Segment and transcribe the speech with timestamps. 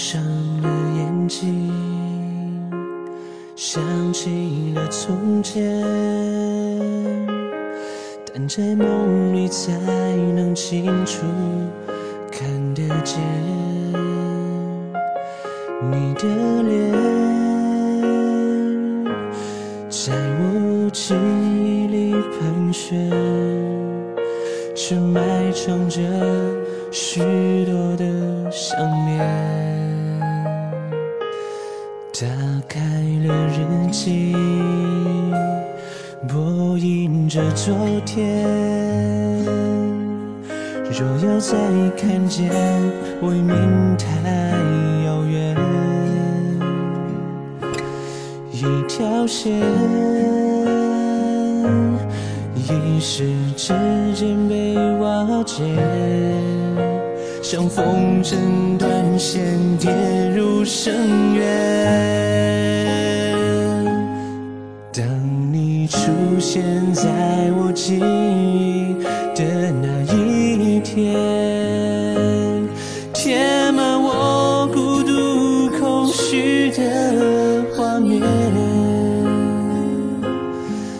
[0.00, 0.22] 闭上
[0.62, 1.70] 了眼睛，
[3.54, 3.82] 想
[4.14, 5.62] 起了从前，
[8.32, 9.74] 但在梦里才
[10.34, 11.26] 能清楚
[12.32, 13.20] 看得见
[15.90, 16.90] 你的脸，
[19.90, 23.10] 在我记忆里盘旋，
[24.74, 26.00] 却埋藏着
[26.90, 27.20] 许
[27.66, 28.09] 多的
[32.20, 32.26] 打
[32.68, 32.78] 开
[33.26, 34.36] 了日记，
[36.28, 38.46] 播映着昨天。
[40.92, 41.56] 若要再
[41.96, 42.52] 看见，
[43.22, 43.56] 未免
[43.96, 44.06] 太
[45.06, 45.56] 遥远。
[48.52, 49.58] 一条线，
[52.54, 53.72] 一时之
[54.14, 55.64] 间被瓦解。
[57.52, 59.42] 像风筝断线，
[59.76, 59.90] 跌
[60.36, 61.42] 入深渊。
[64.92, 65.04] 当
[65.52, 65.98] 你出
[66.38, 66.62] 现
[66.94, 67.10] 在
[67.58, 68.94] 我记忆
[69.34, 71.12] 的那一天，
[73.12, 78.22] 填满我孤独空虚的画面，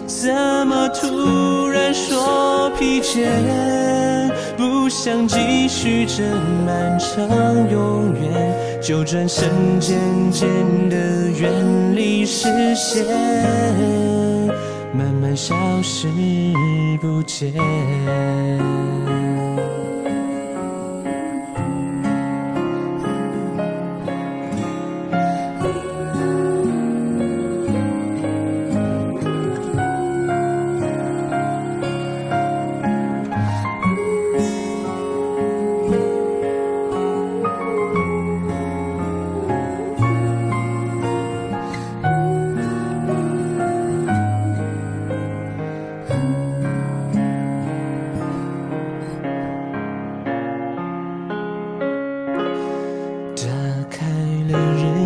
[0.04, 0.34] 怎
[0.66, 3.99] 么突然说疲倦？
[4.90, 6.24] 想继续这
[6.66, 7.28] 漫长
[7.70, 9.96] 永远，就转身渐
[10.32, 10.48] 渐
[10.88, 10.96] 的
[11.30, 13.06] 远离视线，
[14.92, 16.08] 慢慢消失
[17.00, 17.54] 不见。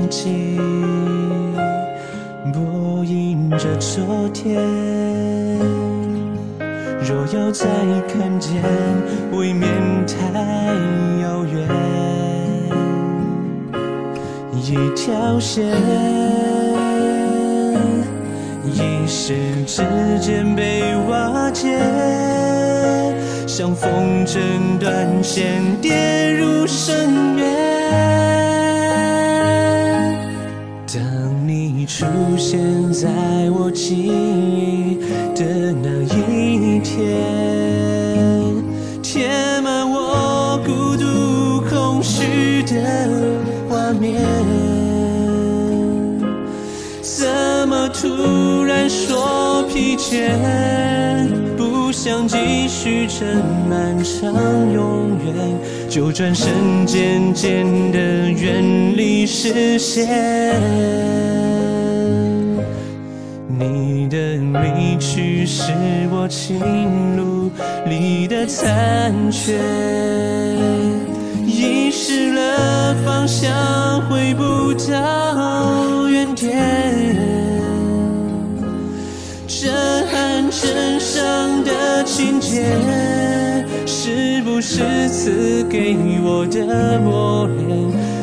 [0.08, 0.58] 记，
[2.52, 4.62] 播映着昨天。
[7.06, 7.66] 若要再
[8.08, 8.62] 看见，
[9.32, 9.70] 未免
[10.06, 10.14] 太
[11.22, 11.68] 遥远。
[14.54, 15.62] 一条线，
[18.64, 19.34] 一时
[19.66, 19.82] 之
[20.20, 21.78] 间被瓦解。
[23.46, 24.38] 像风筝
[24.80, 28.43] 断线，跌入深渊。
[33.04, 33.10] 在
[33.50, 34.96] 我记忆
[35.34, 37.20] 的那一天，
[39.02, 42.72] 填满我孤独空虚的
[43.68, 44.22] 画面，
[47.02, 50.30] 怎么突然说疲倦？
[51.58, 53.26] 不想继续这
[53.68, 54.32] 漫长
[54.72, 55.34] 永远，
[55.90, 57.98] 就转身渐渐的
[58.30, 61.63] 远离视线。
[63.58, 65.62] 你的离去是
[66.10, 66.58] 我情
[67.16, 67.50] 路
[67.86, 69.52] 里的残缺，
[71.46, 73.52] 遗失了方向，
[74.08, 76.52] 回不到原点。
[79.46, 79.72] 震
[80.08, 82.64] 撼身上的情节，
[83.86, 88.13] 是不是赐给我的磨练？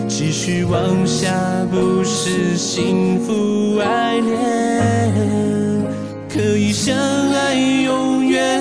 [0.43, 1.31] 去往下，
[1.69, 5.13] 不是幸福爱恋，
[6.27, 8.59] 可以相爱永远。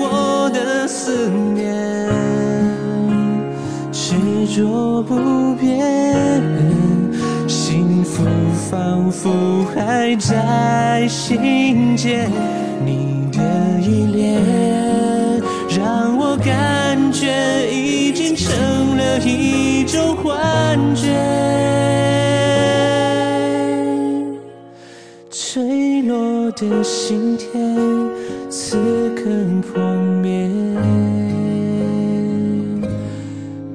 [0.00, 2.10] 我的思念
[3.92, 4.16] 执
[4.56, 6.42] 着不变。
[7.46, 8.24] 幸福
[8.68, 12.28] 仿佛还在心间，
[12.84, 13.38] 你的
[13.80, 18.52] 依恋让我感觉已经成
[19.26, 21.08] 一种幻觉
[25.30, 27.50] 坠落的心田
[28.50, 28.76] 此
[29.14, 29.24] 刻
[29.62, 29.82] 破
[30.20, 30.50] 灭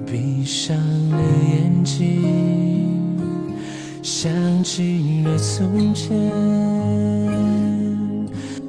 [0.06, 0.78] 闭上
[1.10, 1.18] 了
[1.52, 3.18] 眼睛
[4.04, 4.32] 想
[4.64, 6.16] 起了从前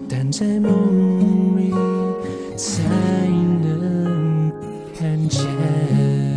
[0.09, 1.71] 但在梦里
[2.57, 2.83] 才
[3.63, 4.51] 能
[4.99, 6.30] 看见。